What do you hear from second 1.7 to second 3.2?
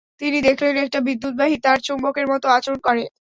চুম্বকের মতো আচরণ করে।